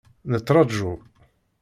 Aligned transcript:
Nettraǧu. 0.31 0.91